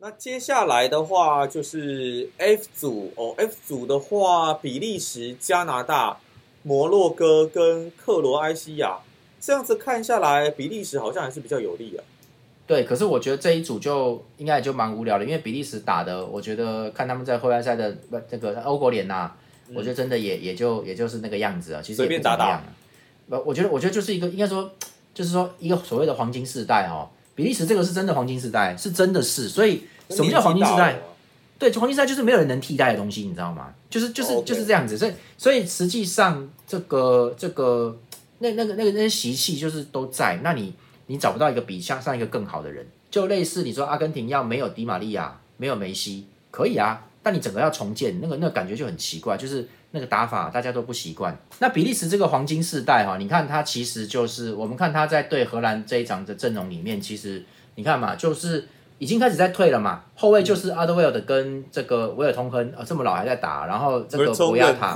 [0.00, 6.18] 那接下来的话就是 F 组哦，F 组的话，比利时、加拿大、
[6.62, 8.98] 摩洛哥跟克罗埃西亚，
[9.40, 12.04] 这样子看下来，比利时好像还是比较有利啊。
[12.64, 19.32] 对，可是我觉得这一组就应该也就蛮无聊的，因为比利时打的，我觉得看他们在会外赛的不这个欧国联呐、
[19.74, 23.42] 我觉得真的也也就也就是那个样子啊，其实随也便打打不怎么样啊。
[23.42, 24.70] 不，我觉得我觉得就是一个应该说
[25.12, 27.08] 就是说一个所谓的黄金世代哦，
[27.38, 30.98] 比利时这个是真的黄金时代，是真的是，所以什么叫黄金时代？
[31.56, 33.72] 对，黄金时代就是没有人能替代的东西，你知道吗？
[33.88, 37.96] 就是就是就是这样子，所以所以实际上这个这个
[38.40, 40.74] 那那个那个那些习气就是都在，那你
[41.06, 51.38] 你找不到一个比像上一个更好的人，就类似你说阿根廷要没有迪玛利亚，没有梅西，可以啊，但你整个要重建，那个那个感觉就很奇怪，就是那个打法大家都不习惯。
[51.58, 58.66] 那比利时这个黄金世代哈、你看他其实就是我们看他在对荷兰这一场的阵容里面，其实你看嘛，就是。
[59.00, 64.92] 已经开始在退了嘛，后卫就是阿德威尔的跟这个维尔通亨，呃，这么老还在打，然后这个博亚塔，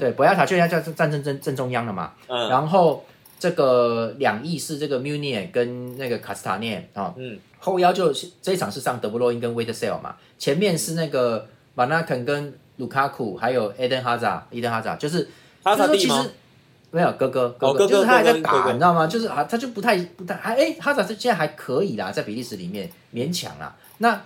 [0.00, 3.04] 对，博亚塔就人家叫战争正正中央了嘛，嗯然后
[3.38, 14.44] 这个两翼是这个 Munier 跟那个卡斯塔涅啊，嗯，后腰就这一场是上德布罗因跟威德塞尔嘛，前面是那个马纳肯跟卢卡库，还有伊登哈扎，
[14.98, 15.28] 就是
[15.62, 16.34] 哈萨蒂吗就是说其实？
[16.90, 19.06] 没有哥哥哥哦哥哥就是他还在打，哥你知道吗？
[19.06, 23.76] 就是啊，他就不太不太还哎，哈扎这现在还可以啦，在比利时里面勉强啦。
[23.98, 24.18] 那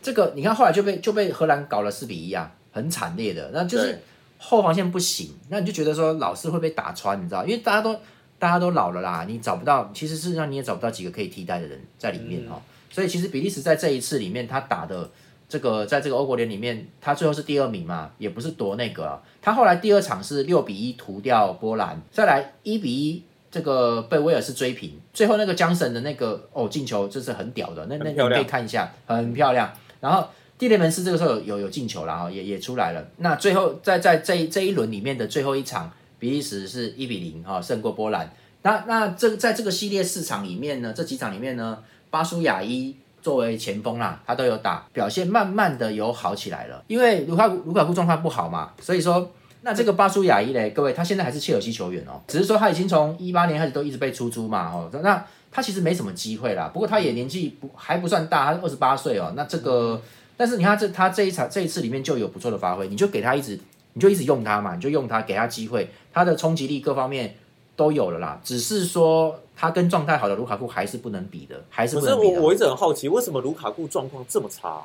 [0.00, 3.50] 这个你看后来就被就被荷兰搞了四比一啊，很惨烈的。
[3.52, 3.98] 那就是对
[4.38, 7.44] 后防线不行，那你就觉得说老是会被打穿，你知道？
[7.44, 7.94] 因为大家都
[8.38, 12.62] 大家都老了啦，你找不到，其实事实上你也找不到几个可以替代的人在里面哦。
[12.88, 15.10] 所以其实比利时在这一次里面，他打的
[15.48, 19.22] 这个在这个欧国联里面，他最后是第二名嘛，也不是夺那个、啊。
[19.40, 23.22] 他后来第二场是六比一屠掉波兰，再来一比一。
[23.48, 29.72] 这个被威尔士追平，最后那个江神的那个哦进球，就是很屌的，那那你可以看一下，很漂亮。
[30.00, 33.02] 然后蒂雷门斯这个时候有有有进球了哈，也也出来了。
[33.18, 38.30] 那最后在在这一这一轮里面的最后一场，比利时是一比零哈胜过波兰。
[38.60, 41.78] 那那这在这个系列四场里面呢，这几场里面呢，
[42.10, 42.94] 巴舒亚伊
[43.26, 46.80] 作为前锋啦，他都有打，表现慢慢的有好起来了。
[46.86, 49.28] 因为卢卡卢卡库状况不好嘛，所以说
[49.62, 56.70] 那这个巴舒亚伊嘞，各位他现在还是切尔西球员哦，只是说他已经从一八年开始都一直被出租嘛哦，那他其实没什么机会啦。
[56.72, 60.00] 不过他也年纪不还不算大，他二十八岁哦，那这个。
[60.36, 63.58] 但是你看这他这一场这一次里面就有不错的发挥，你就给他一直
[63.94, 67.34] 你就一直用他嘛，你就用他给他机会，他的冲击力各方面
[67.76, 68.40] 都有了啦。
[68.42, 72.40] 只是说他跟状态好的卢卡库还是不能比的，还是不能比的。
[72.40, 74.82] 我我一直很好奇，为什么卢卡库状况这么差啊、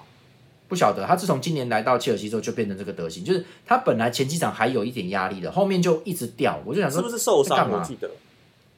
[0.68, 6.60] 不晓得他自从今年来到切尔西之后就变成这个德行，就是他本来前几场还有一点压力的，后面就一直掉。
[6.66, 7.70] 我就想说是不是受伤？
[7.72, 8.10] 我记得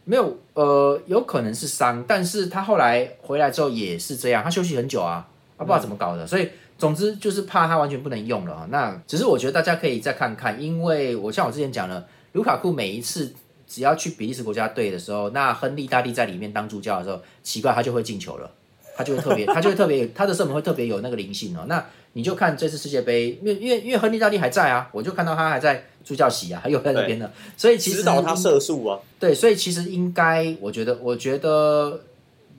[0.05, 5.25] 没有，呃，有可能是伤，但是他后来回来之后也是这样，他休息很久啊，
[5.57, 8.67] 他不知道怎么搞的，所以总之就是怕他完全不能用了啊。
[8.69, 13.33] 那只是我觉得大家可以再看看，因为我像我之前讲了，卢卡库每一次
[13.73, 18.51] 只要去比利时国家队的时候，那亨利大帝在里面当助教的时候，奇怪他就会进球了。
[18.95, 21.65] 他就会特别， 他就会特别，他的射门会特别有那个灵性哦。
[21.67, 27.27] 那你就看这次世界杯，因为因为因为亨利大帝还在啊，我就看到他还在助教席啊，还有在那边呢。
[27.57, 32.01] 所以其实指导他射术啊，对，所以其实应该，我觉得，我觉得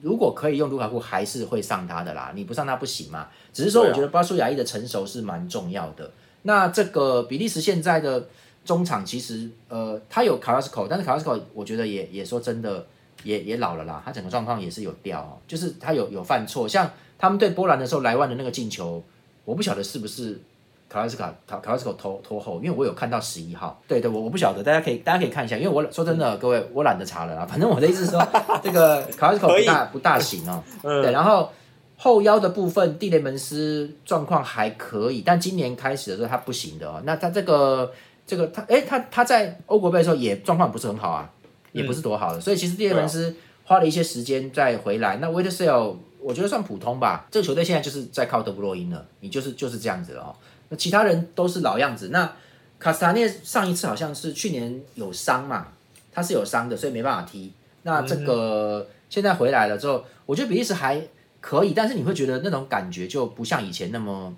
[0.01, 2.33] 如果可以用卢卡库，还是会上他的啦。
[2.35, 3.29] 你不上他不行嘛。
[3.53, 6.11] 只是说，我觉得巴舒亚伊的成熟是蛮重要的。
[6.41, 8.27] 那这个比利时现在的
[8.65, 12.85] 中场，其实呃，他有卡拉斯口，但是卡拉斯口，我觉得也也说真的，
[13.23, 16.67] 也也老了啦，他整个状况也是有掉、哦，就是他有有犯错。
[16.67, 19.01] 像他们对波兰的时候，莱万的那个进球，
[19.45, 20.41] 我不晓得是不是。
[20.87, 28.25] 卡拉斯卡卡卡拉斯口拖拖后，因为我有看到十一号，对对，我我不晓得，大家可以大家可以看一下，因为我说真的，各位我懒得查了啦，反正我的意思是说，
[28.63, 31.49] 这个卡拉斯口不大不大行哦，嗯对，然后
[31.97, 37.01] 后腰的部分，蒂雷门斯状况还可以，但今年开始的时候他不行的哦。
[37.03, 37.91] 那他这个
[38.25, 41.29] 这个他哎他他在欧国杯的时候也状况不是很好啊，
[41.71, 45.17] 也不是多好的，所以其实蒂雷门斯花了一些时间再回来。
[45.17, 50.35] 那威特塞尔我觉得算普通吧，这个球队现在就是在靠德布洛因了，你就是就是这样子了哦。
[50.69, 52.09] 那其他人都是老样子。
[52.09, 52.31] 那
[52.79, 55.67] 卡斯塔涅上一次好像是去年有伤嘛，
[56.11, 57.51] 他是有伤的，所以没办法踢。
[57.83, 60.99] 那这个现在回来了之后，我觉得比利时还
[61.39, 64.35] 可以，但是你会觉得那种感觉就不像以前那么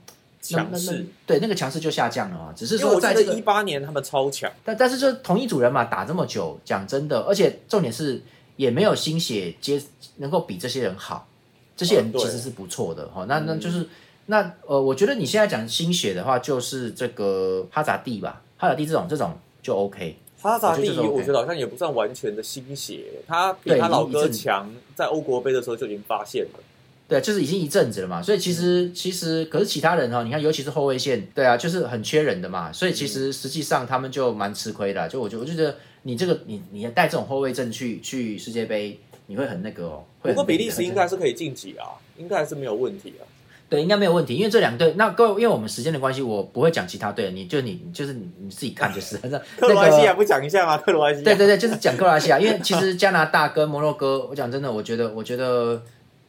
[0.56, 1.06] 强势。
[1.26, 2.54] 对，那个强势就下降了啊。
[2.56, 8.22] 只是说在这一八年他们超强，但但是就同一组人嘛，打这么久，讲真的，而且重点是
[8.56, 9.82] 也没有新血接
[10.18, 11.28] 能够比这些人好，
[11.76, 13.88] 这些人其实是不错的哈、那那就是
[14.28, 20.18] 那呃，我觉得你现在讲新血的话，就是这个哈扎蒂吧，哈扎蒂这种这种就 OK。
[20.40, 26.60] 哈扎蒂我觉得好像也不算完全的新血，他比对他老哥强，在欧国杯的时候就已经发现了。
[27.08, 35.08] 对，就是已经一阵子了嘛，所以其实其实可是其他人哈，你看尤其是后卫线，对啊，就是很缺人的嘛，所以其实实际上他们就蛮吃亏的。
[35.08, 40.04] 就我觉我就觉得你这个你你带这种后卫阵去去世界杯，你会很那个哦。
[40.22, 43.24] 不过比利时应该是可以晋级啊，应该还是没有问题啊。
[43.70, 49.20] 对，应该没有问题，因为这两队，那各位，因为我们时间的关系，我不会讲其他队，你就你就是你你自己看就是。
[49.30, 50.78] 那克罗埃西亚不讲一下吗？
[50.78, 51.24] 克罗埃西亚。
[51.26, 55.82] 对对对，就是讲克罗埃西亚，因为其实加拿大跟摩洛哥，我讲真的，我觉得我觉得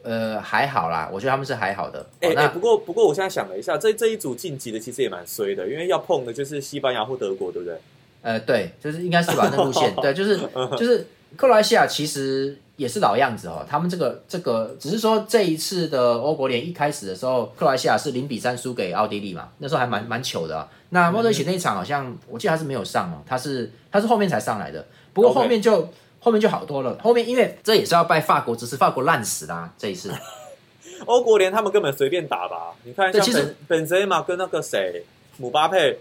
[0.09, 2.07] 呃还好啦，我觉得他们是还好的。
[2.21, 7.79] 哎哎，不过不过我现在想了一下，这这一组晋级的其实也蛮衰的，因为要碰的就是西班牙或德国，对不对？
[8.23, 10.39] 呃，对，就是应该是吧，那路线， 对，就是
[10.79, 11.07] 就是
[11.37, 12.59] 克罗埃西亚其实。
[12.79, 20.69] 也是老样子哦，他们这个这个只是说这一次的欧国联一开始的时候，克罗埃西亚是零比三输给奥地利嘛，那时候还蛮蛮糗的。
[20.91, 25.89] 那莫德里奇那一场好像我记得他是没有上哦，他是他是后面才上来的，不过后面就
[26.21, 26.99] 后面就好多了。
[27.03, 30.13] 后面因为这也是要拜法国，只是法国烂死啦这一次。
[31.07, 32.75] 欧国联他们根本随便打吧？
[32.85, 35.05] 你看像本本泽马跟那个谁
[35.37, 35.99] 姆巴佩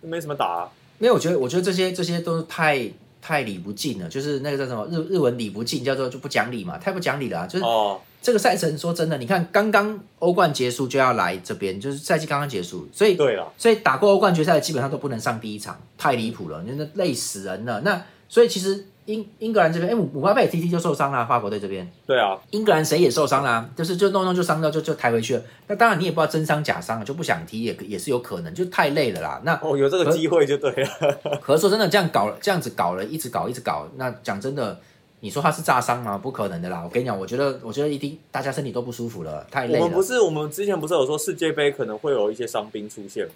[0.00, 0.68] 没什么打。
[0.98, 2.90] 因为我觉得我觉得这些这些都是太。
[3.20, 7.44] 太理不敬了，就是那个叫什么日日文理不敬，叫做就不讲理嘛，太不讲理了。
[7.48, 17.80] 就是哦这个赛程，说真的，你看刚刚欧冠结束就要来这边，就是赛季刚刚结束，所以对了，所以打过欧冠决赛的基本上都不能上第一场，太离谱了，真的累死人了。
[17.80, 18.86] 那所以其实。
[19.08, 21.90] 英英格兰这边，哎，姆姆巴佩 T T 就受伤了，法国队这边。
[22.06, 25.42] 对啊，英格兰谁也受伤了，就是就弄弄就伤掉，就就抬回去了。
[25.66, 29.40] 那当然你也不知道真伤假伤，就不想踢也也是有可能，就太累了啦。
[29.44, 31.38] 那哦，有这个机会就对了。
[31.40, 34.78] 可是说真的，这样搞了，这样子搞了，一直搞一直搞，那讲真的，
[35.20, 36.18] 你说他是炸伤吗？
[36.18, 36.82] 不可能的啦。
[36.84, 39.80] 我跟你讲，我觉得我觉得一定大家身体都不舒服了，太累了。
[39.80, 43.32] 我们不是我们之前不是有说世界杯可能会有一些伤兵出现吗？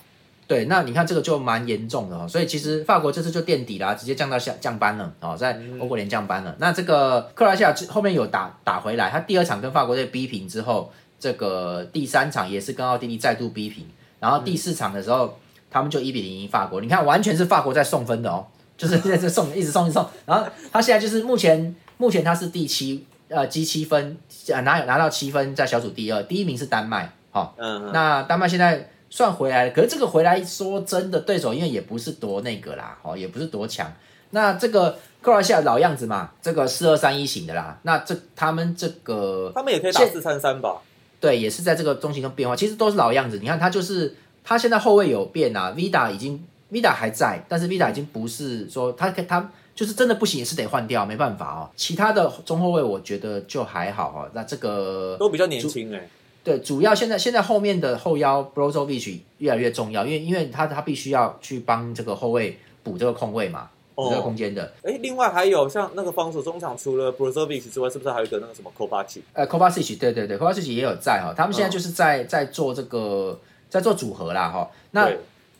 [0.48, 6.54] 对，那你看这个就蛮严重的哦，所以其实法国这次就垫底啦，直接降到下降班了哦，在欧国联降班了。
[6.58, 13.86] 那这个克罗西亚后面有打打回来，他第二场跟法国队逼平之后，这个第三场也是跟奥地利再度逼平，
[14.20, 15.38] 然后第四场的时候
[15.70, 16.82] 他们就一比零赢法国。
[16.82, 18.44] 你看，完全是法国在送分的哦，
[18.76, 20.06] 就是现在这 送，一直送，一直送。
[20.26, 24.18] 然后他现在就是目前目前他是第七，呃，积七分，
[24.64, 28.90] 拿拿到七分，在小组第二，第一名是丹麦，好，嗯，那丹麦现在。
[29.12, 33.92] 算回来了，可是这个回来说真的，对手因为也不是多那个啦，哦，也不是多强。
[34.30, 37.78] 那这个克罗西亚老样子嘛，这个四二三一型的啦。
[37.82, 40.80] 那这他们这个，他们也可以打四三三吧？
[41.20, 43.38] 对，也是在这个中型中变化，其实都是老样子。
[43.38, 46.42] 你看他就是他现在后卫有变啊，Vida 已经
[46.72, 51.70] Vida 还在，但是 Vida 已经不是说他他就是真的不行，也是得换掉，没办法哦。
[51.76, 54.30] 其他的中后卫我觉得就还好哦。
[54.32, 56.08] 那这个都比较年轻哎。
[56.44, 64.72] 对，主要现在现在后面的后腰 Brozovic 越来越重要，因为因为他他必须要去帮这个后卫补这个空位嘛，补这个空间的。
[64.82, 69.20] 哎，另外还有像那个防守中场，除了 Brozovic 之外，是不是还有一个那个什么 Kovacic？
[69.32, 73.38] 呃，Kovacic，对对对，Kovacic 也有在哈，他们现在就是在在做这个
[73.70, 74.68] 在做组合啦哈。
[74.90, 75.08] 那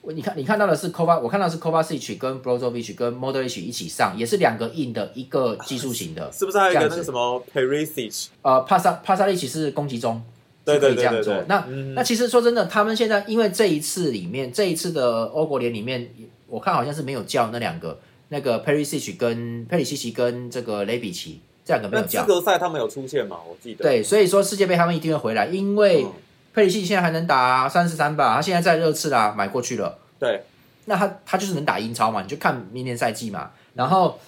[0.05, 8.27] 你看你看到的是 Kova，我看到是 Kovacic 跟 Brozovic 跟 Modric 一起上，也是两个硬的一个技术型的，是不是还有一个那个什么 Perisic？
[8.43, 10.21] 呃，帕萨帕萨利奇是攻击中。
[10.67, 11.35] 是可以这样做。
[11.49, 11.65] 那
[11.95, 16.09] 那其实说真的，他们现在因为这一次里面，这一次的欧国联里面，
[16.47, 17.99] 我看好像是没有叫那两个，
[18.29, 22.23] 那个佩里西奇跟佩里西奇跟这个雷比奇这两个没有叫。
[22.23, 23.39] 资格赛他们有出现吗？
[23.49, 23.83] 我记得。
[23.83, 26.07] 对，所以说世界杯他们一定会回来，因为
[26.55, 29.99] 佩里西奇现在还能打三十三吧，他现在在热刺啦，买过去了。
[30.19, 30.43] 对，
[30.85, 33.51] 那他他就是能打英超嘛，你就看明年赛季嘛。
[33.75, 34.19] 然后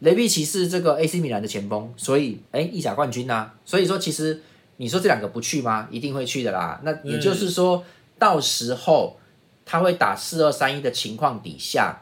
[0.00, 4.42] 雷比奇是这个 AC 米兰的前锋，所以哎，意甲冠军呐，所以说其实。
[4.80, 5.86] 你说这两个不去吗？
[5.90, 6.80] 一定会去的啦。
[6.82, 7.84] 那也就是说，
[8.18, 9.18] 到时候
[9.66, 12.00] 他会打四二三一的情况底下，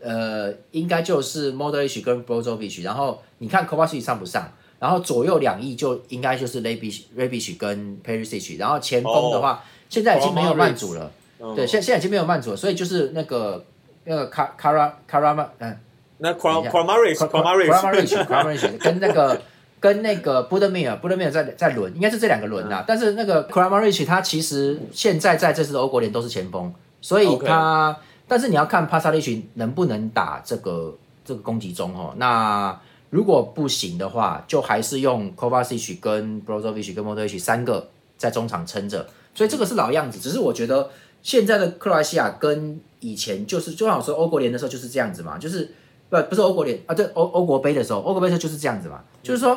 [0.00, 4.48] 呃，应该就是 Modric 跟 Brozovic，然后你看 Kovacic 上不上？
[4.78, 11.10] 然后左右两翼就应该就是 Rebic、Rebic 跟 Perisic，然后前锋的话，现在已经没有曼主了。
[11.56, 13.64] 对，现现在已经没有曼主了，所以就是那个
[14.04, 15.76] 那个 Car Car Carama，嗯，
[16.18, 19.42] 那 Kramaric，Kramaric，Kramaric 跟那个。
[19.80, 22.84] 跟那个布德米尔，布德米尔在在轮，应该是这两个轮呐。
[22.86, 26.70] 但是那个 Kramaric 他其实现在在这次的欧国联都是前锋，
[27.00, 27.96] 所以他，
[28.28, 30.94] 但是你要看帕萨利奇能不能打这个
[31.24, 32.12] 这个攻击中哦。
[32.18, 39.06] 那如果不行的话，就还是用 Kovacic 跟 Brozovic 跟 Modric 三个在中场撑着。
[39.34, 40.90] 所以这个是老样子，只是我觉得
[41.22, 45.72] 现在的克罗埃西亚跟以前就是就像说欧国联的时候就是这样子嘛，就是
[46.10, 49.56] 不不是欧国联啊，对欧欧国杯的时候，欧国杯的时候就是这样子嘛，就是说。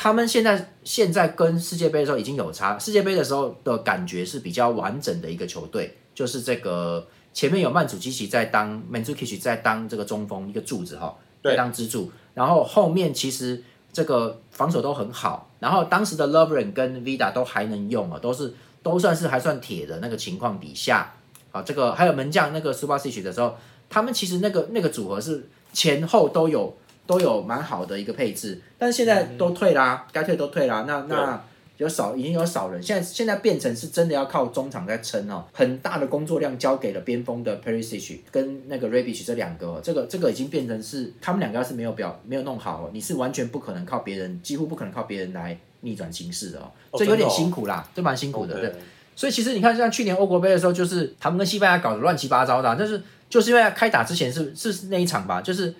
[0.00, 11.56] 他们现在现在跟世界杯的时候已经有差，世界杯的时候的感觉是比较完整的一个球队，就是这个前面有曼祖基奇在当曼祖基奇在当这个中锋一个柱子哈，对。
[11.56, 13.60] 当支柱，然后后面其实
[13.92, 21.12] 这个防守都很好，然后当时的 Lovren 跟 Vida 都还能用啊，都是都算是还算铁的那个情况底下，
[21.50, 23.56] 啊，这个还有门将那个 Subasic 的时候，
[23.90, 26.76] 他们其实那个那个组合是前后都有
[27.08, 31.42] 都有蛮好的一个配置，但是现在都退啦，该退都退啦，那那。
[31.78, 48.74] 有少已经有少人，现在现在变成是真的要靠中场在撑哦，很大的工作量交给了边锋的 Perisic 跟那个 Rebic 这两个，这个这个已经变成是他们两个要是没有表没有弄好，你是完全不可能靠别人，几乎不可能靠别人来逆转形势的哦，这有点辛苦啦，这蛮辛苦的，对。
[49.14, 53.00] 所以其实你看，像去年欧国杯的时候，就是他们跟西班牙搞得乱七八糟的，但是
[53.30, 55.72] 就是因为开打之前是是那一场吧，就是。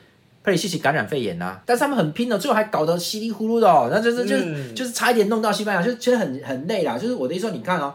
[0.45, 6.97] 佩里西奇感染肺炎呐，但是他们很拼哦，最后还搞得稀里糊涂的哦，那就是就是就是差一点弄到西班牙，就其实很很累啦。
[6.97, 7.95] 就是我的意思说，你看哦，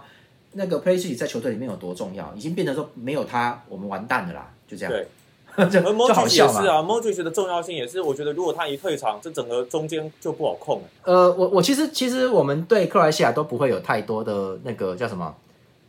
[0.54, 4.94] 那个佩里西奇在球队里面有多重要，已经变成说没有他我们完蛋的啦，就这样。
[4.94, 5.08] 对，
[5.70, 6.62] 就就好笑嘛。
[6.62, 10.84] 是啊 m o d r i c 的重要性也是，我觉得如果他一退场，这整个中间就不好控了。
[11.04, 15.34] 呃，我我其实其实我们对克罗西亚都不会有太多的那个叫什么。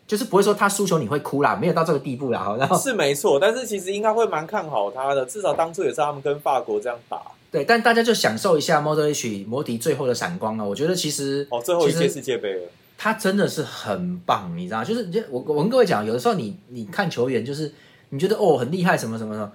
[0.07, 2.55] 就是不会说他输球你会哭啦，没有到这个地步啦。
[2.59, 7.21] 然后是没错，但是其实应该会蛮看好他的，至少当初也是他们跟法国这样打。
[7.51, 10.65] 对，但大家就享受一下 Model H 摩迪最后的闪光啊！
[10.65, 12.63] 我觉得其实哦，最后一届世界杯了，
[12.99, 17.73] 他真的是很棒，你知道就是我我跟各位讲，有的时候你你看球员，就是
[18.11, 19.53] 你觉得哦很厉害什么什么的，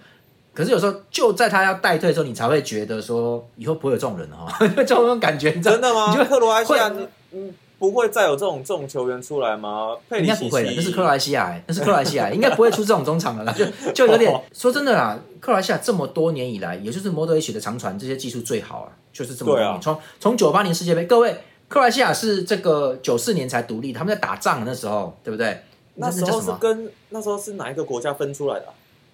[0.53, 6.07] 可是有时候就在他要带队的时候，你才会觉得说以后不会有这种人哈， 这种感觉真的吗？
[6.09, 6.89] 你觉得克罗埃西亚
[7.33, 7.53] 嗯。
[7.79, 9.95] 不会再有这种这种球员出来吗？
[10.11, 13.53] 应该不会的，那是克罗西亚，那是克罗西亚， 应该不会出这种中场的啦。
[13.53, 19.81] 就就有点 说真的啦，克罗西亚这么多年以来，也就是摩德里奇的长传这些技术最好啊，就是这么多年。
[19.81, 21.33] 从从九八年世界杯，各位，
[21.67, 25.61] 克罗西亚是这个九四年才独立，他们在打仗那时候，对不对？
[25.95, 28.65] 那时候是跟那时候是哪一个国家分出来的？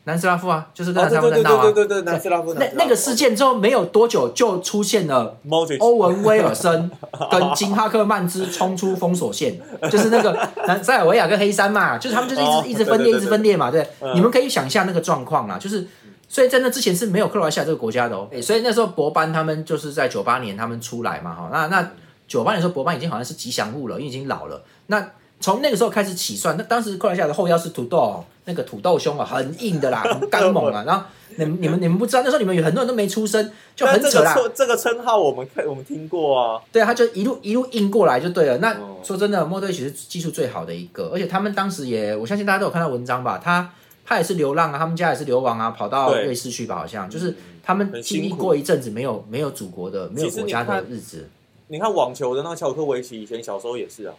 [0.06, 1.64] 南斯拉夫啊，就是跟他们闹啊。
[1.64, 2.54] 对对对对对，南斯拉夫。
[2.54, 5.36] 那那个事件之后没有多久，就出现了
[5.80, 6.90] 欧文威尔森
[7.32, 9.60] 跟金哈克曼兹冲出封锁线，
[9.92, 13.72] 就是那个南塞尔维亚跟黑山嘛，就是他们就是一直一直分裂，一直分裂嘛。
[13.72, 15.88] 对，你们可以想象那个状况啦，就是
[16.30, 18.30] 所以在那之前是没有克罗埃西亚这个国家的哦。
[18.42, 21.92] 所以那时候博班他们就是在九八年他们出来嘛，哈，那那
[22.28, 24.62] 九八年时候博班已经好像是吉祥物了，因为已经老了。
[24.88, 25.10] 那
[25.40, 28.24] 从那个时候开始起算，那当时克罗埃西亚的后腰是土豆。
[28.48, 30.84] 那个土豆胸啊，很硬的啦， 很刚猛啊。
[30.86, 31.04] 然后
[31.36, 34.36] 你你们你们不知道，那时候你们有很多人都没出生，就很扯啦。
[34.54, 36.62] 这个称号我们我们听过啊。
[36.72, 38.60] 对啊，他就一路一路硬过来就对了。
[38.60, 43.42] 那说真的，莫德里奇是技术最好的一个，而且他们当时也，我相信大家都有看到文章吧。
[43.44, 43.68] 他
[44.06, 51.28] 他也是流浪啊，他们家也是流亡啊，跑到瑞士去吧，好像就是他们经历过一阵子没有没有祖国的没有国家的日子。
[51.68, 54.14] 你看网球的那个乔科维奇，以前小时候也是啊，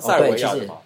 [0.00, 0.76] 塞尔维亚的嘛。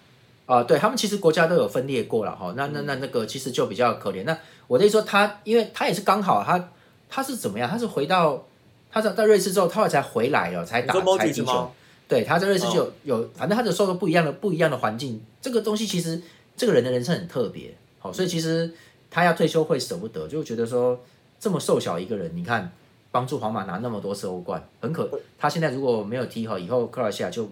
[0.45, 4.23] 啊，对他们其实国家都有分裂过了哈，那那那那个其实就比较可怜。
[4.23, 4.35] 那
[4.65, 6.71] 我的意思说，他因为他也是刚好他
[7.07, 7.69] 他是怎么样？
[7.69, 8.43] 他是回到
[8.91, 11.71] 他在在瑞士之后，他才回来了，才打才进球。
[12.07, 15.23] 对，他在瑞士就有有，反正他就受到不一样的不一样的环境。
[15.39, 16.19] 这个东西其实
[16.57, 18.73] 这个人的人生很特别，好，所以其实
[19.11, 20.99] 他要退休会舍不得，就觉得说
[21.39, 22.71] 这么瘦小一个人，你看
[23.11, 25.07] 帮助皇马拿那么多次欧冠，很可。
[25.37, 27.47] 他现在如果没有踢好，以后克罗西亚就。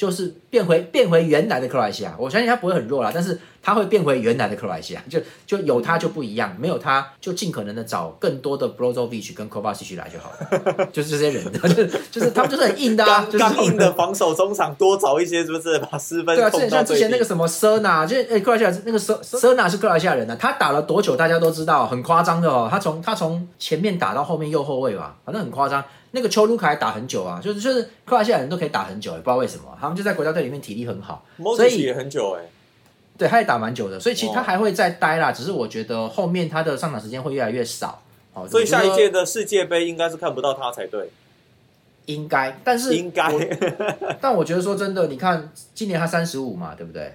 [0.00, 16.34] 就是变回变回原来的克罗埃西亚，我相信他不会很弱啦，但是他会变回原来的克罗埃西亚，就就有他就不一样，没有他就尽可能的找更多的 Brozovic 跟 Kovacic 来就好了， 就是这些人， 就是就是他们就是很硬的啊，刚硬的防守中场多找一些，是不是把失分？
[16.34, 25.84] 对啊，像之前那个什么 Serna，就哎克罗埃西亚那个 Ser Serna 是克罗埃西亚人呢，他打了多久大家都知道，很夸张的哦，他从他从前面打到后面右后卫吧，反正很夸张。
[26.12, 31.24] 那个丘卢卡打很久啊，就是就是克罗西亚人都可以打很久，也不知道为什么，他们就在国家队里面体力很好，
[31.56, 32.50] 所以也很久哎，
[33.16, 38.02] 对，他也打蛮久的，所以其实他还会再待啦，只是我觉得后面他的上场时间会越来越少，
[38.34, 41.10] 哦，所以下一届的世界杯应该是看不到他才对，
[42.06, 43.30] 应该，但是应该，
[44.20, 47.14] 但我觉得说真的，你看今年他三十五嘛，对不对？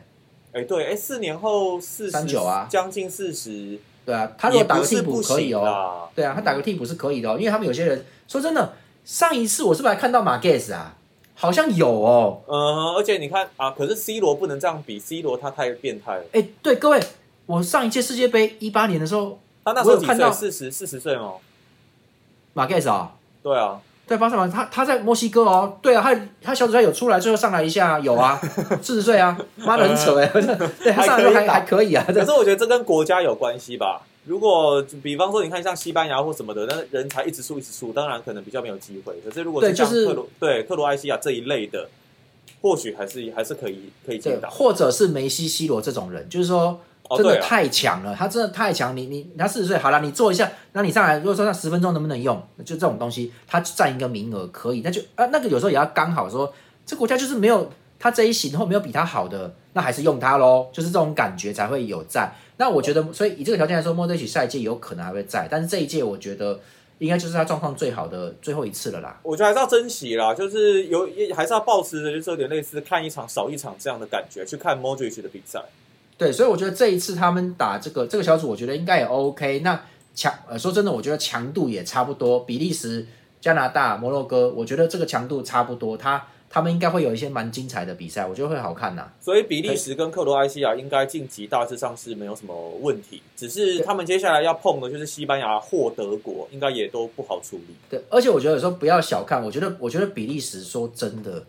[0.54, 8.74] 哎，对，哎，四年后四十九啊，将近四十，对啊，他如果打个替补可以哦，对啊，他打个替补是可以的哦，因为他们有些人说真的。
[9.06, 10.96] 上一次我是不是还看到马盖斯啊？
[11.36, 12.42] 好像有哦。
[12.48, 16.24] 嗯，而且你看啊，可是 C 罗不能这样比，C 罗他太变态了。
[16.32, 17.00] 哎，对，各位，
[17.46, 21.36] 我上一届世界杯一八年的时候，他那时候看到四十四十岁哦。
[22.54, 23.12] 马盖斯啊？
[23.44, 25.78] 对啊，在巴塞罗他他在墨西哥哦。
[25.82, 28.40] 对啊，他他小组赛有出来，最后上来一下，有啊，
[28.82, 30.26] 四十岁啊，妈的很扯哎。
[30.82, 32.04] 对，他上来还还可以啊。
[32.08, 34.02] 可是我觉得这跟国家有关系吧。
[34.26, 39.14] 如果比方说，你看像西班牙或什么的，那人才一直输一直输，当然可能比较没有机会。
[39.24, 41.88] 可是如果是像克罗对克罗埃西亚这一类的，
[42.62, 44.50] 或许还是还是可以可以见到。
[44.50, 48.98] 或者是梅西、C 罗这种人，就是说哦，真的太强了，他真的太强。
[48.98, 56.52] 你你他四十岁好了，你做一下，那你上来，如果说他十分钟能不能用，就这种东西，他占一个名额可以，那就啊那个有时候也要刚好说，
[56.84, 62.34] 这国家就是没有他这一型或没有比他好的，那还是用他喽，就是这种感觉才会有在。
[62.56, 66.58] 那我觉得，所以以这个条件来说，莫德里奇下一届有可能还会在，但是这一届我觉得
[67.00, 69.20] 应该就是他状况最好的最后一次了啦。
[69.22, 75.62] 我觉得还是要珍惜啦，就是有也还是要保持着就是有点类似看一场少一场这样的感觉去看 Modric 的比赛。
[76.18, 79.60] 对，所以我觉得这一次他们打这个这个小组，我觉得应该也 OK。
[79.60, 79.78] 那
[80.14, 82.40] 强呃，说真的，我觉得强度也差不多。
[82.40, 83.06] 比利时、
[83.42, 85.98] 加拿大、摩洛哥，我觉得这个强度差不多。
[85.98, 97.76] 他他们应该会有一些蛮精彩的比赛，我觉得会好看呐、所以比利时跟克罗埃西亚应该晋级大致上是没有什么问题，只是他们接下来要碰的就是西班牙或德国，应该也都不好处理。
[97.90, 101.44] 对，而且我觉得有时候不要小看，我觉得我觉得比利时说真的，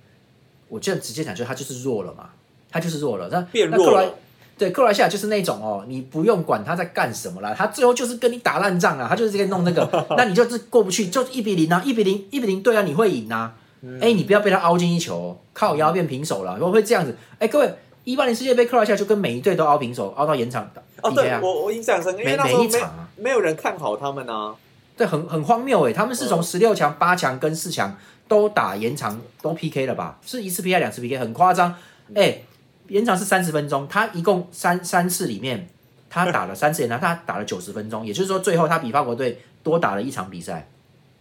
[0.68, 2.30] 我觉得直接讲，就是他就是弱了嘛，
[2.68, 3.28] 他就是弱了。
[3.30, 4.12] 那变弱了，
[4.58, 13.54] 对，克罗埃西亚就是那种哦，你不用管他在干什么啦，他最后就是跟你打烂仗啊，他就是跟你弄那个， 那你就是过不去，就一比零啊，一比零，一比零，对啊，你会赢啊。
[13.82, 17.16] 嗯哎、你不要被他凹进一球哦，靠腰变平手了，会会这样子。
[17.38, 24.54] 哎、各位，一八年世界杯克罗埃西亚就跟每一队都凹平手，凹到延长打哦，对啊，我我印象深刻，因为每那时候没每一场啊，没有人看好他们啊。
[24.96, 27.94] 对，很很荒谬哎，他们是从嗯十六强、八强跟四强
[28.26, 30.18] 都打延长都 PK 了吧？
[30.24, 31.74] 是一次 PK 两次 PK，很夸张。
[32.14, 32.40] 哎、
[32.88, 35.68] 延长是三十分钟，他一共三三次里面，
[36.08, 40.66] 他打了三次延长，他打了九十分钟，也就是说最后他比法国队多打了一场比赛。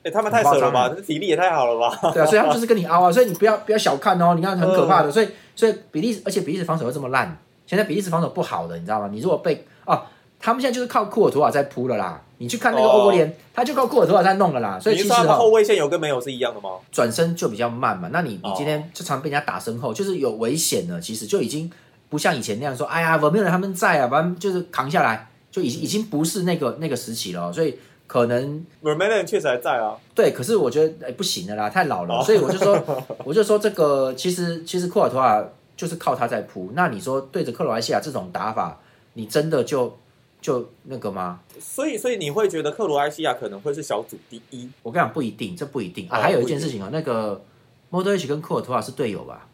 [0.06, 0.88] 哎，他们太扯了吧？
[0.90, 2.12] 这体力也太好了吧？
[2.14, 7.36] 对啊，所以他们就是跟你凹啊，所以你不要不要小看哦，你看很可怕的，所以所以比利时，而且比利时防守又这么烂，
[7.66, 9.10] 现在比利时防守不好的，你知道吗？
[9.12, 10.00] 你如果被哦，
[10.40, 16.70] 他们现在就是靠库尔图瓦在扑了啦，你去看那个欧国联，他就靠库尔图瓦在弄了啦，所以其实后卫线有跟没有是一样的吗？
[16.92, 21.72] 转身就比较慢嘛，那你你哦今天就常被人家打身后，就是有危险了，其实就已经
[22.10, 29.98] 不像以前那样说，哎呀，我没有人他们在啊，反正就是扛下来，就已经已经不是那个那个时期了哦，所以可能 m e r m a n 确实还在啊。
[30.14, 32.82] 对，可是我觉得哎、不行的啦，太老了，哦所以我就说，
[33.26, 35.44] 我就说这个其实其实库尔图瓦
[35.76, 36.72] 就是靠他在扑。
[36.74, 38.80] 那你说对着克罗埃西亚这种打法，
[39.14, 39.98] 你真的就
[40.42, 41.40] 就那个吗？
[41.60, 44.70] 所以，所以你会觉得克罗埃西亚可能会是小组第一？
[44.84, 46.20] 我跟你讲不一定，这不一定啊。
[46.20, 47.44] 哦还有一件事情哦，那个
[47.90, 49.48] 莫德里奇跟库尔图瓦是队友吧？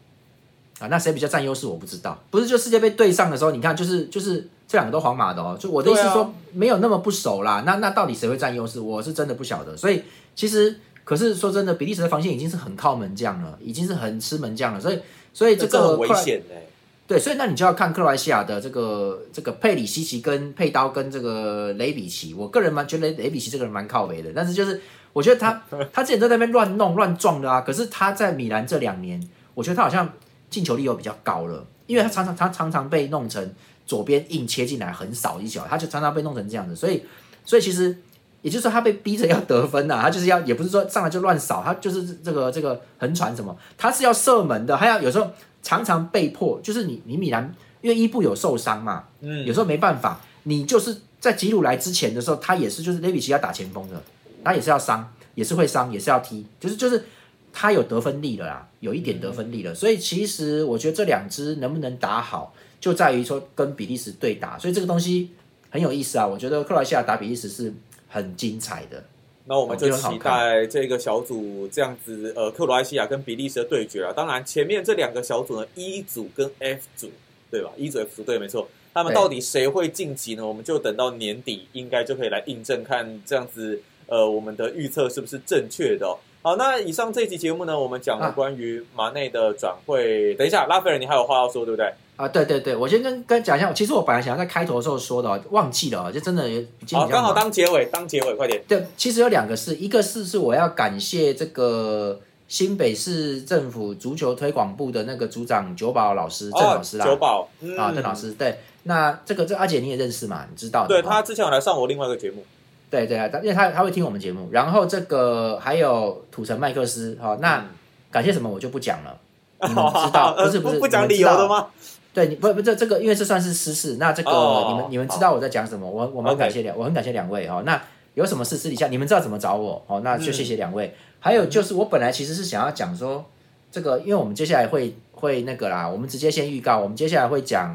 [0.78, 2.18] 啊，那谁比较占优势我不知道。
[2.30, 5.54] 不是就世界杯对上的时候，你看就是就是这两个都皇马的哦。
[5.60, 7.62] 就我的意思说、啊没有那么不熟啦。
[7.64, 8.78] 那那到底谁会占优势？
[8.78, 9.74] 我是真的不晓得。
[9.74, 10.02] 所以
[10.34, 14.80] 其实可是说真的，比利时的防线已经是很靠门将了，已经是很吃门将了。
[14.80, 14.98] 所以
[15.32, 16.62] 所以这个很危险哎、
[17.06, 24.78] 对，所以那你就要看克罗埃西亚的这个这个佩里西奇跟佩刀跟这个雷比奇，我个人蛮觉得雷雷比奇这个人蛮靠北的，但是就是
[25.14, 30.12] 我觉得他 他之前都在那边乱弄乱撞的啊，可是他在米兰这两年，我觉得他好像
[30.50, 33.52] 进球率又比较高了，因为他常常他常常被弄成
[33.86, 37.04] 左边硬切进来很少一脚，他就常常被弄成这样子，所以
[37.44, 37.96] 所以其实
[38.42, 45.30] 也就是说他被逼着要得分呐、他就是要也不是说上来就乱扫，他就是这个这个横传什么，他是要射门的，他要有时候
[45.62, 54.02] 常常被迫，就是你你米兰因为伊布有受伤嘛，嗯，有时候没办法，你就是在吉鲁来之前的时候，他也是就是雷比奇要打前锋的，
[54.44, 57.04] 他也是要伤，也是会伤，也是要踢，就是就是
[57.52, 65.30] 他有得分力了啦，有一点得分力了，所以其实我觉得这两支能不能打好，就在于说跟比利时对打，所以这个东西
[65.70, 67.72] 很有意思啊，我觉得克罗埃西亚打比利时是
[68.08, 69.04] 很精彩的。
[69.44, 74.12] 那我们就期待这个小组这样子，呃，克罗埃西亚跟比利时的对决啊。
[74.12, 77.10] 当然，前面这两个小组呢，E 组跟 F 组，
[77.50, 78.68] 对吧？E 组 F 组对，没错。
[78.94, 80.46] 他们对到底谁会晋级呢？
[80.46, 90.34] 我们就等到年底，应该就可以来印证看这样子，呃，我们的预测是不是正确的哦、好，那以上这一期节目呢，我们讲了啊关于马内的转会。
[90.34, 91.94] 等一下，拉斐尔，你还有话要说，对不对？
[92.16, 96.42] 啊，对对对，我先跟跟讲一下，其实我本来想要在开头的时候说的哦，忘记了哦，就真的
[96.90, 98.60] 好，刚好当结尾，当结尾，快点。
[98.66, 112.44] 对，其实有两个事，一个事是我要感谢这个新北市政府足球推广部的那个组长九宝老师，郑老师啦，哦九宝，嗯啊，郑老，师，对，那这个这阿姐你也认识嘛，你知道对他之前有来上我另外一个节目。
[112.92, 117.64] 对对啊，因为他他会听我们节目，然后这个还有土城麦克斯，好、那嗯
[118.10, 119.18] 感谢什么我就不讲了，
[119.66, 121.68] 你们知道， 不是不是不讲理由的吗？
[122.12, 123.96] 对，你不不这这个，因为这算是私事。
[123.98, 125.90] 那这个、哦你们你们知道我在讲什么？
[125.90, 127.62] 我我蛮 OK 感谢两，我很感谢两位哦。
[127.64, 127.80] 那
[128.12, 130.02] 有什么事私底下你们知道怎么找我哦？
[130.04, 130.94] 那就谢谢两位。
[131.18, 133.24] 还有就是我本来其实是想要讲说
[133.70, 137.74] 这个，因为我们接下来会会那个啦，我们直接先预告，我们接下来会讲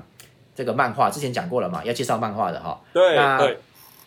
[0.55, 3.39] 这个漫画，之前讲过了嘛，要介绍漫画的哈、对那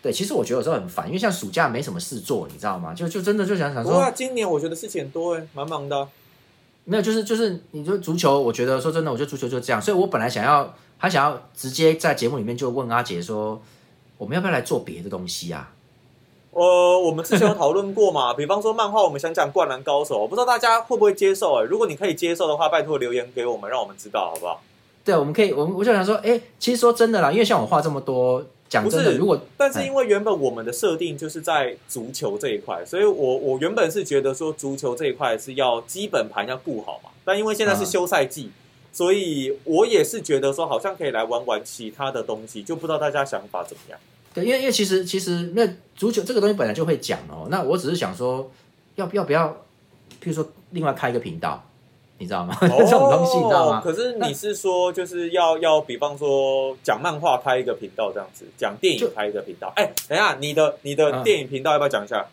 [0.03, 2.95] 对，其实我觉得有时候很烦，因为像暑假没什么事做，你知道吗？
[2.95, 6.09] 就就真的就想想说，今年我觉得事情很多哎，蛮忙的啊。
[6.85, 13.61] 没有，就是就是，你说足球，我觉得说真的，我觉得足球就这样，所以我本来想要他想要直接在节目里面就问阿杰说，
[14.17, 15.73] 我们要不要来做别的东西啊？
[16.53, 24.61] 呃，我们之前有讨论过嘛， 比方说漫画，我们想讲《灌篮高手》，我不知道大家会不会接受哎、如果你可以接受的话，拜托留言给我们，让我们知道好不好？
[25.05, 37.87] 对，我们可以，我们我就想说，哎，其实说真的啦，因为像我画这么多，讲真的，不是如果但是因为原本我们的设定就是在足球这一块，所以我我原本是觉得说足球这一块是要基本盘要顾好嘛，但因为现在是嗯。
[37.87, 38.51] 休赛季，
[38.93, 43.99] 所以我也是觉得说好像可以来玩玩其他的东西，就不知道大家想法怎么样。
[44.33, 48.49] 对，因为因为其实其实那足球这个东西本来就会讲哦，那我只是想说，
[48.95, 49.49] 要要不要，
[50.23, 51.69] 譬如说另外开一个频道，
[52.21, 52.55] 你知道吗？
[52.61, 53.81] 哦这种东西你知道吗？
[53.83, 59.73] 可是你是说就是要要，比方说讲漫画开一个频道这样子，讲电影开一个频道。
[59.75, 62.27] 哎、等一下，你的你的嗯电影频道要不要讲一下？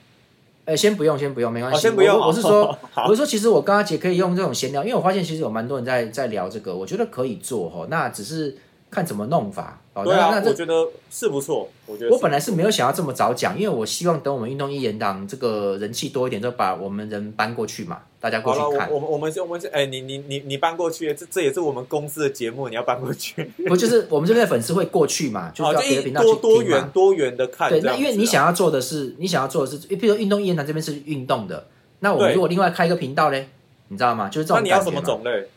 [0.65, 1.77] 哎，先不用，先不用，没关系。
[1.77, 7.87] 哦先不用我我是说，好我是说，其实我跟阿杰可以用这种闲聊，因为我发现其实有蛮多人在在聊这个，我觉得可以做哈。
[7.89, 8.57] 那只是
[8.91, 9.79] 看怎么弄法。
[9.97, 11.67] 哦，对啊，那我觉得是不错。
[11.87, 18.95] 我觉得我本来是没有想要这么早讲，因为我希望等我们运动一言档这个人气多一点，就把我们人搬过去嘛，大家过去看我。
[18.95, 26.89] 我们我们是我们是哎、你你你你搬过去，这这也是我们公司的节目，你要搬过去， 不就是我们这边的粉丝会过去嘛， 就是哦，到就一别的频道去多多元。
[26.93, 27.69] 多元的看。
[27.69, 31.65] 对，那因为你想要做的是，你想要做的是，比如说运动一言堂这边是运动的，
[32.01, 33.49] 那我们如果另外开一个频道嘞，
[33.87, 34.29] 你知道吗？
[34.29, 35.01] 就是这种那你要什么？
[35.01, 35.47] 种类？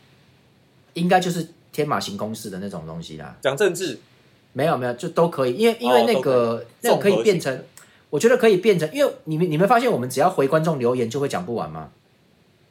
[0.93, 3.37] 应该就是天马行空式的那种东西啦。
[3.41, 3.97] 讲政治
[4.53, 7.63] 没有没有，就都可以，因为因为那个、那个可以变成
[8.09, 11.89] 我觉得可以变成，因为你们你们发现我们只要回观众留言就会讲不完吗？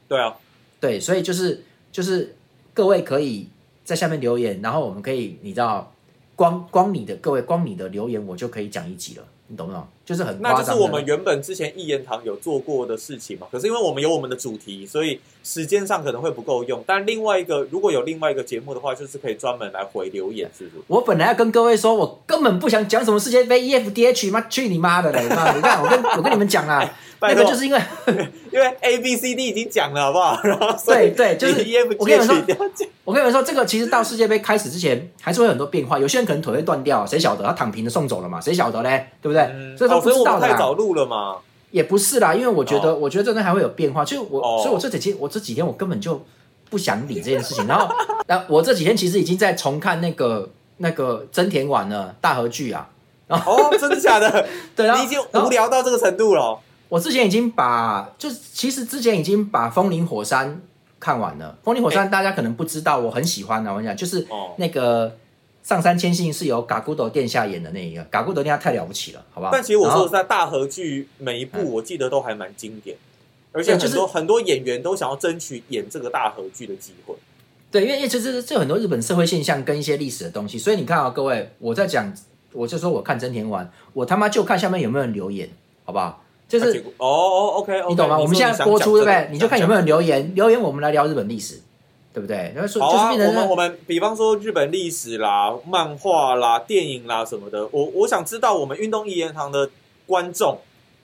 [0.07, 0.35] 对啊，
[0.79, 2.35] 对，所以就是就是
[2.73, 3.47] 各位可以
[3.83, 5.91] 在下面留言，然后我们可以你知道，
[6.35, 9.85] 光光你的各位光你的留言，我就可以讲一集了，你懂不懂？
[10.05, 10.53] 就是很那。
[10.53, 13.45] 就是我们原本之前一言堂有做过的事情嘛。
[13.51, 16.81] 可是因为我们有我们的主题，所以时间上可能会不够用。
[16.87, 20.83] 但另外一个如果有另外一个节目的话，就是可以专门来回留言，是不是？
[20.87, 25.27] 我本来要跟各位说，我根本不想讲什么世界杯 E EFDH，妈去你妈的嘞！
[25.27, 26.89] 妈，你看我跟我跟你们讲啊，
[27.21, 27.79] 那个就是因为
[28.51, 30.39] 因为 A B C D 已经讲了，好不好？
[30.43, 32.87] 然后所以对对就是 E F 我跟你 G 们说。
[33.03, 35.97] 我跟你们说，这个其实到世界杯开始之前，还是会有很多变化。
[35.99, 37.43] 有些人可能腿会断掉，谁晓得？
[37.43, 39.07] 他躺平的送走了嘛，谁晓得嘞？
[39.21, 39.41] 对不对？
[39.53, 40.47] 嗯所以说不知道的啦。
[40.47, 41.37] 们太早录了嘛。
[41.71, 44.03] 也不是啦，因为我觉得，我觉得这东西还会有变化。
[44.03, 46.21] 就是我，哦所以我这几天，我这几天我根本就
[46.69, 47.65] 不想理这件事情。
[47.65, 47.87] 然后，
[48.27, 52.89] 那我这几天其实已经在重看那个那个真田丸了大和剧啊。
[53.29, 54.45] 哦，真的假的？
[54.75, 56.59] 对，然后你已经无聊到这个程度了。
[56.91, 60.49] 哦我之前已经把，就是其实之前已经把《风林火山》
[60.99, 61.57] 看完了。
[61.65, 63.71] 《风林火山》大家可能不知道，我很喜欢的。
[63.71, 65.15] 我跟你讲，就是哦，那个
[65.63, 69.53] 上山千信是由嘎古斗殿下演的那一个，嘎古斗殿下太了不起了，好不好？
[69.53, 72.97] 但其实我说实在，大和剧每一部我记得都还蛮经典，
[73.53, 77.15] 而且对就是很多很多演员都想要争取演这个大和剧的机会。
[77.71, 82.13] 对，因为其实这有很多日本社会现象跟一些历史的东西，所以你看啊、各位，我在讲，
[82.51, 85.49] 我就说我看真田丸，我他妈就看下面有没有人留言，
[85.85, 86.21] 好不好？
[86.59, 88.19] 就是哦哦，OK，你懂吗？
[88.19, 89.29] 我们现在播出对不对？
[89.31, 91.61] 你就看有没有人留言，留言我们来聊日本历史，
[92.13, 92.51] 对不对？
[92.53, 99.69] 然后说就是变成我们我们比方说日本历史啦、漫画啦、电影啦什么的，我我想知道我们运动一言堂的
[100.05, 100.57] 观众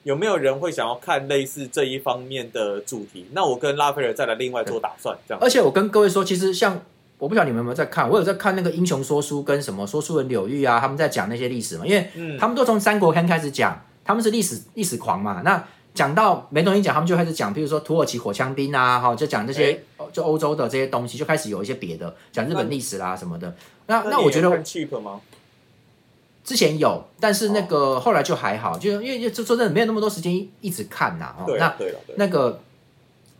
[0.03, 3.27] 有没有人会想要看类似这一方面的主题？
[3.31, 5.41] 那我跟拉斐尔再来另外做打算，这样。
[5.41, 6.81] 而且我跟各位说，其实像
[7.17, 15.41] 我不晓得你们有没有在看，我有在看那个英雄说书跟什么说书人柳玉啊，他们在讲那些历史嘛，因为嗯，他们都从三国刊开始讲，他们是历史历史狂嘛。
[15.43, 23.56] 那讲到没东西讲，他们就开始讲，比如说土耳其火枪兵啊，哈，就讲这些、就欧洲的这些东西，就开始有一些别的讲日本历史啦什么的。
[23.86, 25.20] 那那我觉得 cheap 吗？
[26.43, 31.43] 之前有，但是那个后来就还好，就因为就说真的没有那么多时间一一直看呐、哦。
[31.46, 31.76] 对那。
[32.15, 32.62] 那个。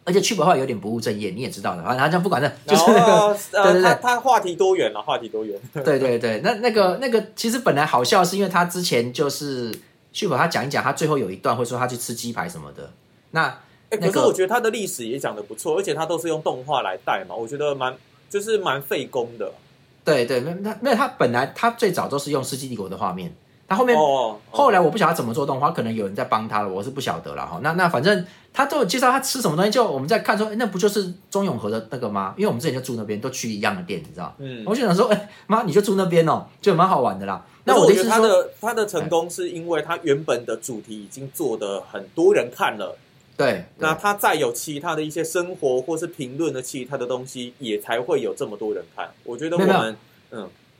[0.04, 5.60] 而且去的话有点不务正业，你也知道的，反正这样不管了， 就是那个后对对呃， 对他他话题多元了，话题多元。
[5.74, 9.78] 对对对，那那个那个其实本来好笑，是因为他之前就是
[10.18, 12.92] 旭宝他讲一讲，他最后有一段会说他去吃鸡排什么的。
[13.30, 13.56] 那
[13.92, 17.96] 可是我觉得他的历史也讲的不错，而且他都是用动画来带嘛，我觉得蛮
[18.28, 19.54] 就是蛮费工的。
[20.04, 23.32] 对对，那那那他本来他最早都是用《世纪帝国》的画面，
[23.68, 27.60] 他后面、哦，后来我不晓得他怎么做动画，可能有人在帮他了，我是不晓得了哈。
[27.62, 32.34] 那那反正他都有介绍他吃什么东西，就我们在看说，诶那不就是中永和的那个吗？
[32.38, 34.34] 因为我们之前就住那边，都去一样的店，你知道。
[34.38, 37.46] 嗯，我就想说，哎、妈，你就住那边哦，就蛮好玩的啦。
[37.66, 42.98] 那那我我的意思他的他的成功是因为他原本的主题已经做的很多人看了，
[43.36, 49.10] 对，那他再有其他的一些生活或是评论的其他的东西，也才会有这么多人看。
[49.26, 49.98] 我觉得我们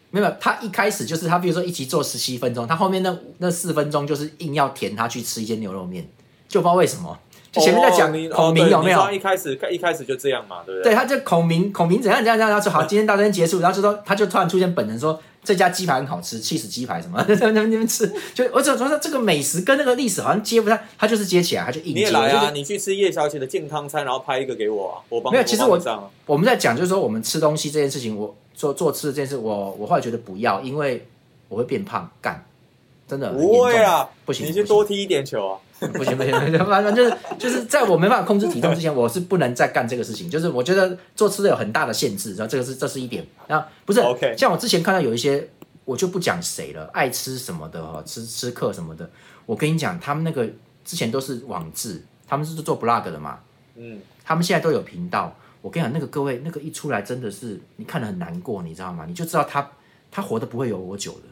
[0.09, 6.07] 没有，他一开始就是他，比如说一集做十七分钟，他后面那那四分钟就是硬要填他去吃一间牛肉面，
[6.47, 7.17] 就不知道为什么，
[7.51, 8.97] 就前面在讲孔明有没有？
[8.97, 10.95] 你说一开始一开始就这样嘛，对不对，对？
[10.95, 21.93] 他就孔明，孔明怎样怎样怎样，然后说好，今天到这边结束，然后就说他就突然出现本能说这家鸡排很好吃，气死鸡排什么，在那边吃，就我只能说这个美食跟那个历史好像接不上，他就是接起来，他就硬接。
[21.93, 25.79] 你也来啊，就是你去吃叶小姐的健康餐，然后拍一个给我啊，我帮没有其实我
[26.25, 31.07] 我们在讲就是说我们吃东西这件事情，我做做吃的这件事，我我后来觉得不要，因为
[31.47, 32.43] 我会变胖，干，
[33.07, 35.59] 真的不会，啊，不行，你不行去多踢一点球啊。
[35.93, 40.27] 不行不行，不行反正就是就是在我没办法控制体重之前， 我是不能再干这个事情。
[40.27, 43.23] 就是我觉得做吃的有很大的限制，然后这个是这是一点。
[43.45, 45.47] 然后不是 OK 像我之前看到有一些，
[45.85, 49.07] 我就不讲谁了，爱吃什么的哈，吃吃客什么的。
[49.45, 50.49] 我跟你讲，他们那个
[50.83, 53.37] 之前都是网志，他们是做 blog 的嘛，
[53.75, 55.37] 嗯，他们现在都有频道。
[55.67, 59.03] 我跟你讲，那个各位那个一出来真的是你看了很难过，你知道吗？
[59.06, 59.69] 你就知道他
[60.10, 61.27] 他活的不会有我久的。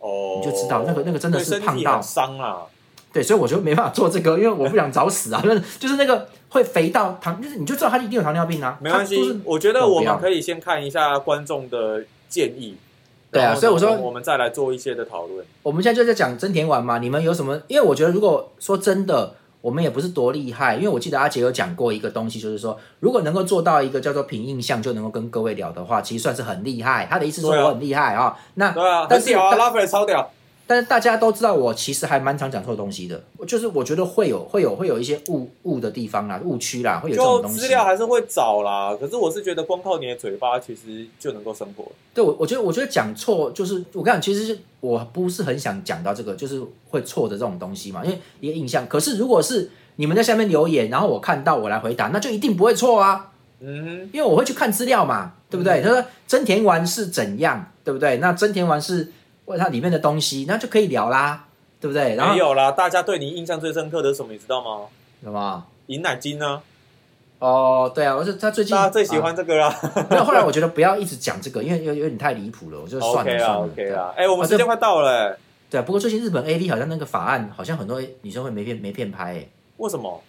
[0.00, 2.62] 哦，你就知道那个那个真的是胖到很伤啊。
[3.12, 5.42] 对，所以我就没办法做这个，因为我不想早死啊。
[5.42, 8.78] 就 是就是那个会肥到糖，就是你就知道他一定有糖尿病啊。
[8.80, 12.76] 没关他就是系，我觉得我们可以先看一下观众的建议。
[13.30, 15.44] 对啊所以我说我们再来做一些的讨论。
[15.62, 17.60] 我们现在就在讲真田丸嘛，你们有什么？
[17.68, 27.06] 因为我觉得如果说真的，我们也不是多厉害，因为我记得阿杰有讲过一个东西，就是说如果能够做到一个叫做凭印象就能够跟各位聊的话，其实算是很厉害。
[27.10, 30.30] 他的意思说我很厉害啊、那对啊，但是很屌啊，拉菲尔超屌。
[30.68, 33.24] 但是大家都知道，我其实还蛮常讲错东西的。
[33.38, 37.60] 我就是我觉得会有会有会有一些误误的地方啦，误区啦，会有这种就东西。
[37.60, 41.90] 资料还是会找啦，可是我是觉得光靠你的嘴巴其实就能够生活。
[42.12, 48.86] 对我，我觉得我觉得讲错就是我跟你讲，其实是我不是很想讲到这个，就是会错的这种东西嘛，因为一个印象。
[48.86, 55.80] 可是如果是你们在下面留言，然后我看到我来回答，那就一定不会错啊，嗯因为我会去看资料嘛，对不对？
[55.80, 58.18] 他说真田丸是怎样，对不对？
[58.18, 59.10] 那真田丸是
[59.48, 61.46] 问它里面的东西，那就可以聊啦，
[61.80, 62.10] 对不对？
[62.10, 64.32] 哼，然后没有啦，大家对你印象最深刻的是什么？
[64.32, 64.86] 你知道吗？
[65.22, 65.64] 什么？
[65.86, 66.62] 银奶金呢？
[67.38, 69.74] 哦，对啊，我是他最近大家最喜啊欢这个啦。
[70.10, 73.64] 没有，后来我觉得不要一直讲这个，因为有有点太离谱了，我就算了算了。
[73.64, 74.12] ，OK 啦。
[74.16, 75.38] 哎，我们时间快到了，欸
[75.70, 80.22] 对啊，不过最近日本 A V 好像那个法案，好像很多女生会没片没片拍哎，为什么？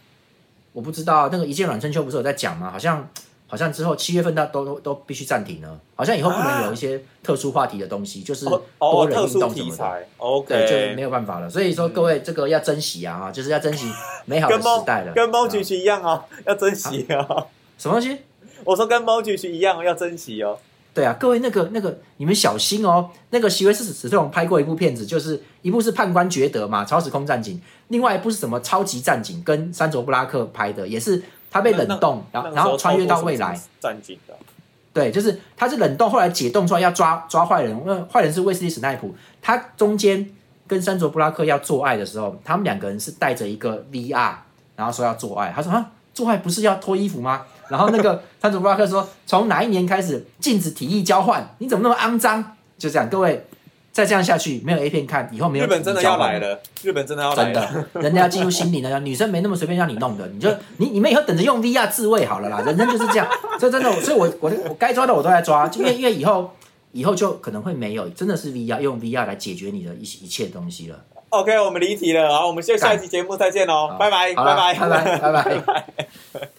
[0.72, 2.70] 我不知道那个一见软春秋不是有在讲吗？
[2.70, 3.08] 好像
[3.50, 9.56] 好像之后七月份到都都都必须暂停了，好像以后不能有一些特殊话题的东西，就是哦多人运动什么的。
[9.56, 10.08] 题材
[10.48, 11.02] 对，就是没。
[11.02, 11.50] 有办法了。
[11.50, 13.92] 所以说各位这个要珍惜啊，哈就是要珍惜
[14.26, 15.12] 美好的时代了。
[15.14, 17.26] 跟猫啊菊菊一样啊，要珍惜啊。
[17.78, 18.20] 什么东西？
[18.64, 20.60] 我说跟猫菊菊一样，要珍惜哦。
[20.94, 23.10] 对啊，各位那个那个，你们小心哦。
[23.30, 27.56] 那个席维斯史特龙拍过一部片子，就是一部是《判官觉得》嘛，《超时空战警》，
[27.88, 33.60] 另外一部是什么《超级战警》，跟山卓布拉克拍的，也是他被冷冻，然后然后穿越到未来。
[33.80, 34.34] 战警的，
[34.94, 40.30] 对，就是他是冷冻，后来解冻出来要抓抓坏人，因为坏人是威斯利史奈普，他中间
[40.68, 44.34] 跟山卓布拉克要做爱的时候，他们两个人是带着一个 VR，
[44.76, 47.44] 然后说要做爱，他说啊，做爱不是要脱衣服吗？
[47.70, 51.56] 然后那个山卓布拉克说，从哪一年开始禁止体液交换？
[51.60, 52.44] 你怎么那么肮脏？
[52.78, 53.46] 就这样，各位
[54.00, 57.86] 再这样下去，没有 A 片看，以后没有日本真的要来了，日本真的要来真了。
[57.94, 63.28] 的，人家要进入心灵的，女生没那么随便让你弄的，你就 你你们以后等着用 VR 自慰好了啦，人生就是这样，
[63.60, 66.52] 这真的，所以我我我该抓的我都在抓，就因为因为以后
[66.92, 70.98] 以后就可能会没有，真的是 VR 用 VR 来解决你的一一切东西了
[71.30, 75.60] ，OK，我们离题了，好，我们就下一期节目再见喽，拜拜，拜拜拜拜拜。
[76.34, 76.50] 拜。